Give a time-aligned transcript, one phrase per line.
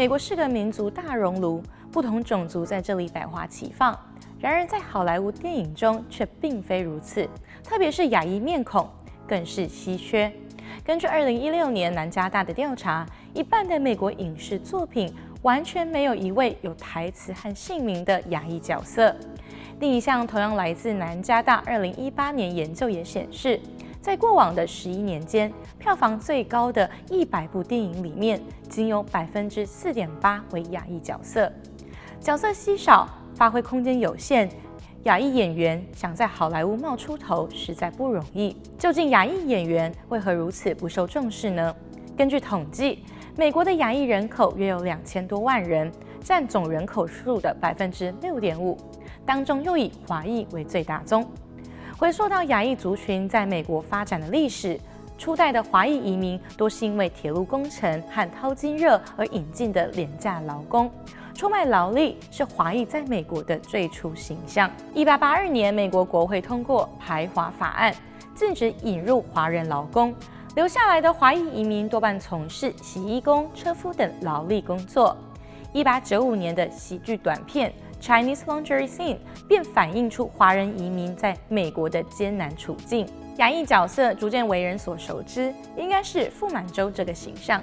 [0.00, 1.62] 美国是个民族大熔炉，
[1.92, 3.94] 不同种族在这里百花齐放。
[4.40, 7.28] 然而，在好莱坞电影中却并非如此，
[7.62, 8.88] 特别是亚裔面孔
[9.28, 10.32] 更是稀缺。
[10.82, 19.14] 根据二零一六年南加大的调查，一半的美国影视作品完全没有一位有台词和姓名的亚裔角色。
[19.80, 23.60] 另一项同样来自南加大二零一八年研究也显示，
[24.00, 31.52] 在过往的十一年间，票房最高的一百部电影里面，仅有百分之四点八为亚裔角色，
[32.18, 34.48] 角色稀少，发挥空间有限。
[35.04, 38.56] 亚裔演员想在好莱坞冒出头实在不容易。
[38.78, 41.74] 究竟亚裔演员为何如此不受重视呢？
[42.16, 43.04] 根据统计，
[43.36, 48.78] 美国的亚裔人口约有两千多万人，占总人口数的百分之六点五，
[49.26, 51.26] 当中又以华裔为最大宗。
[52.00, 54.80] 回溯到亚裔族群在美国发展的历史，
[55.18, 60.90] 初代的华裔移民多是因为铁路工程和淘金热而引进的廉价劳工。
[61.34, 64.70] 出卖劳力是华裔在美国的最初形象。
[64.94, 67.94] 一八八二年，美国国会通过排华法案，
[68.34, 70.14] 禁止引入华人劳工。
[70.54, 75.14] 留下来的华裔移民多半从事洗衣工、车夫等劳力工作。
[75.74, 77.70] 一八九五年的喜剧短片
[78.00, 83.06] 《Chinese Laundry Scene》便反映出华人移民在美国的艰难处境。
[83.36, 87.62] 亚裔角色逐渐为人所熟知，应该是傅满洲这个形象。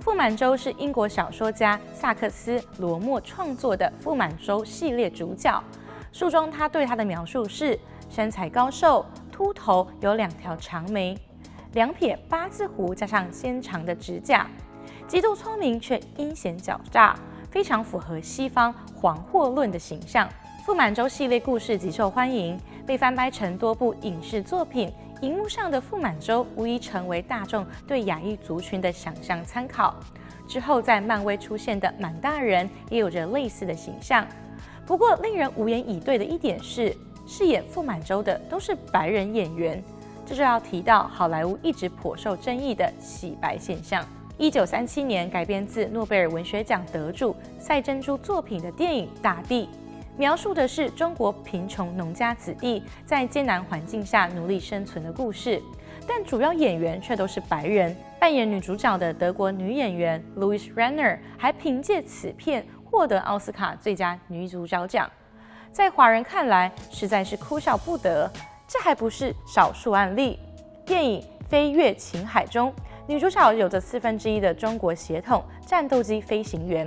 [0.00, 5.62] 傅满洲是英国小说家萨克斯·罗莫创作的《傅满洲》系列主角。
[6.12, 7.78] 书中他对他的描述是：
[8.08, 11.16] 身材高瘦、秃头，有两条长眉，
[11.74, 14.46] 两撇八字胡，加上纤长的指甲，
[15.06, 17.14] 极度聪明却阴险狡诈，
[17.50, 20.28] 非常符合西方黄祸论的形象。
[20.64, 24.92] 傅满洲系列故事极受欢迎，被翻拍成多部影视作品。
[25.22, 29.94] 荧幕上的傅满洲无疑成为大众对亚裔族群的想象参考。
[30.48, 34.26] 之后，在漫威出现的满大人也有着类似的形象。
[34.86, 36.96] 不过，令人无言以对的一点是，
[37.26, 39.82] 饰演傅满洲的都是白人演员。
[40.24, 44.04] 这就要提到好莱坞一直颇受争议的洗白现象。
[44.40, 49.66] 一九三七年改编自诺贝尔文学奖得主赛珍珠作品的电影《大地》。
[50.16, 55.60] 描述的是中国贫穷农家子弟在艰难环境下努力生存的故事，
[56.08, 57.94] 但主要演员却都是白人。
[58.18, 65.06] 扮演女主角的德国女演员 Louis Renner 还凭借此片获得奥斯卡最佳女主角奖。
[65.70, 68.30] 在华人看来，实在是哭笑不得。
[68.66, 70.38] 这还不是少数案例。
[70.86, 72.72] 电影《飞越情海》中，
[73.10, 76.86] 女主角有着四分之一的中国血统，战斗机飞行员。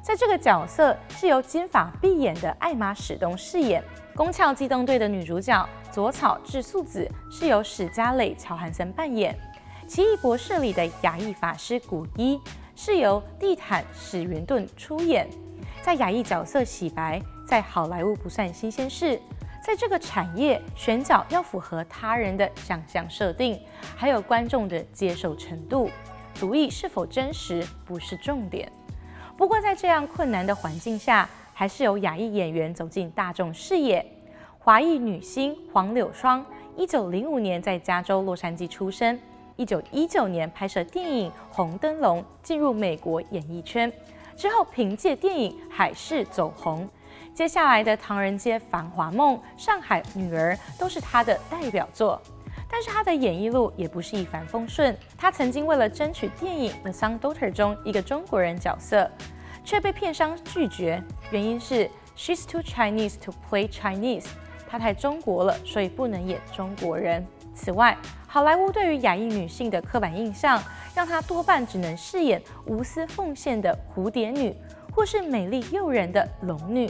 [0.00, 3.82] 在这个角色是由金发碧眼的艾玛史东饰演，
[4.16, 9.36] 《宫壳机动队》的女主角佐草智素子是由史嘉蕾乔韩森扮演，
[9.88, 12.40] 《奇异博士》里的亚裔法师古一
[12.76, 15.28] 是由地毯史云顿出演。
[15.82, 19.20] 在亚裔角色洗白，在好莱坞不算新鲜事，
[19.64, 23.58] 在这个产业选角要符合他人的想象设定，
[23.96, 25.88] 还有观众的接受程度，
[26.34, 28.70] 主意是否真实不是重点。
[29.38, 34.04] 不过，在这样困难的环境下，还是有亚裔演员走进大众视野。
[34.58, 36.44] 华裔女星黄柳霜，
[36.76, 39.18] 一九零五年在加州洛杉矶出生，
[39.56, 43.90] 一九一九年拍摄电影《红灯笼》，进入美国演艺圈，
[44.36, 46.86] 之后凭借电影《海市》走红。
[47.34, 52.22] 接下来的《唐人街繁华梦》《上海女儿》都是她的代表作。
[52.70, 54.96] 但是她的演艺路也不是一帆风顺。
[55.18, 59.10] 她曾经为了争取电影《The Sun Daughter》中一个中国人角色，
[59.64, 61.02] 却被片商拒绝，
[61.32, 64.26] 原因是 She's too Chinese to play Chinese，
[64.68, 67.26] 她太中国了，所以不能演中国人。
[67.52, 70.62] 此外，好莱坞对于亚裔女性的刻板印象，
[70.94, 74.54] 让她多半只能饰演无私奉献的蝴蝶女，
[74.92, 76.88] 或是美丽诱人的龙女。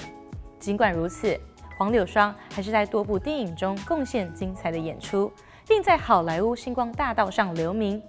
[0.58, 1.38] 尽管如此，
[1.76, 5.32] 黄柳霜还是在多部电影中贡献精彩的演出。
[5.66, 8.02] 并在好莱坞星光大道上留名。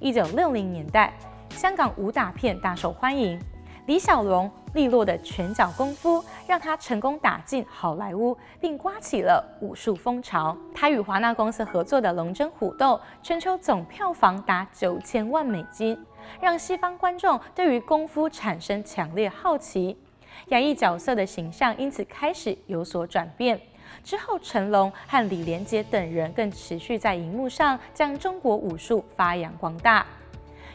[0.00, 1.12] 一九六零年代，
[1.50, 3.40] 香港武打片大受欢迎，
[3.86, 10.56] 李小龙利落的拳脚功夫让他成功打进好莱坞，并刮起了武术风潮。
[10.74, 15.96] 他与华纳公司合作的《龙争虎斗》全球总票房达九千万美金，
[16.40, 19.96] 让西方观众对于功夫产生强烈好奇。
[20.48, 23.60] 亚裔角色的形象因此开始有所转变。
[24.04, 30.06] 之后，成龙和李连杰等人更持续在荧幕上将中国武术发扬光大。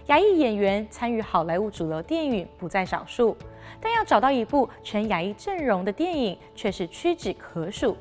[0.08, 3.38] 亚裔演员参与好莱坞主流电影不在少数，
[3.80, 7.96] 但要找到一部全亚裔阵容的电影却是屈指可数。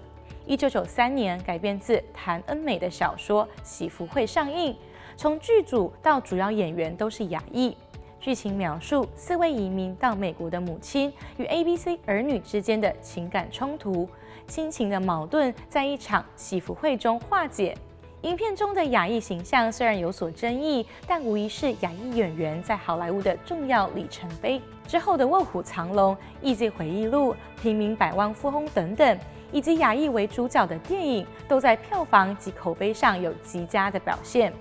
[0.46, 4.74] 一九九三年改编自谭恩美的小说《喜福会》上映，
[5.16, 7.76] 从剧组到主要演员都是亚裔。
[8.20, 14.06] 剧情描述四位移民到美国的母亲与 ABC 儿女之间的情感冲突、
[14.46, 17.74] 亲情的矛盾，在一场喜福会中化解。
[18.22, 24.60] 影片中的亚裔形象虽然有所争议，但无疑是亚裔演员在好莱坞的重要里程碑。
[24.86, 27.32] 之后的《卧虎藏龙》《艺伎回忆录》
[27.62, 29.18] 《平民百万富翁》等等，
[29.50, 34.52] 以及亚裔为主角的电影，都在票房及口碑上有极佳的表现。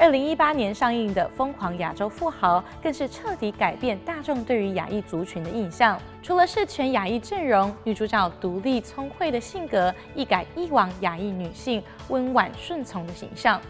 [0.00, 6.00] 二零一八年上映的《疯狂亚洲富豪》更是彻底改变大众对于亚裔族群的印象。
[6.22, 13.60] 除了是全亚裔阵容，女主角独立聪慧的性格一改以往亚裔女性温婉顺从的形象。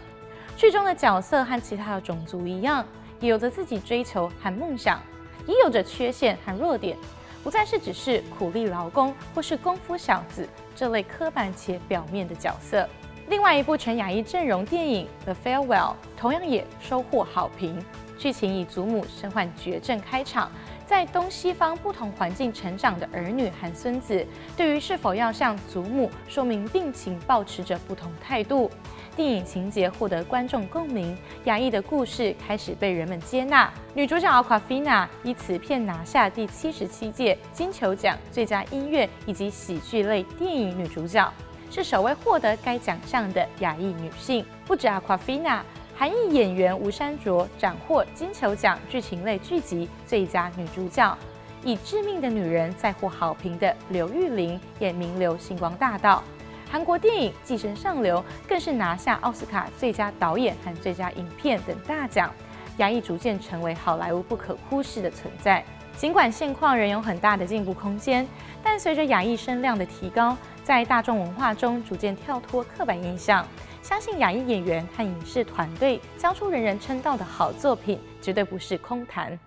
[0.55, 2.85] 剧中的角色和其他的种族一样，
[3.19, 5.01] 也有着自己追求和梦想，
[5.47, 6.95] 也有着缺陷和弱点，
[7.43, 12.87] 不再是只是苦力劳工或是功夫小子这类刻板且表面的角色。
[13.29, 17.77] 另外一部全亚裔阵容电影《The Farewell》同样也收获好评。
[18.17, 20.51] 剧情以祖母身患绝症开场，
[20.85, 24.25] 在东西方不同环境成长的儿女和孙子，
[24.57, 28.69] 对于是否要向祖母说明病情，抱持着不同态度。
[29.15, 31.15] 电影情节获得观众共鸣，
[31.45, 33.71] 亚裔的故事开始被人们接纳。
[33.93, 41.31] 女主角 Awkwafina 以此片拿下第七十七届金球奖最佳音乐以及喜剧类电影女主角。
[41.69, 44.45] 是首位获得该奖项的亚裔女性。
[44.65, 45.61] 不止 Awkwafina，
[45.95, 51.17] 韩裔演员吴珊卓斩获金球奖剧情类剧集最佳女主角。
[51.63, 56.23] 以《致命的女人》再获好评的刘玉玲演名流星光大道。
[56.71, 62.33] 韩国电影《寄生上流》更是拿下奥斯卡最佳导演和最佳影片等大奖。
[62.77, 65.61] 亚裔逐渐成为好莱坞不可忽视的存在。
[65.97, 68.25] 尽管现况仍有很大的进步空间，
[68.63, 73.45] 但随着亚裔声量的提高，在大众文化中逐渐跳脱刻板印象，
[73.81, 79.37] 相信亚裔演员和影视团队交出人人称道的好作品，绝对不是空谈。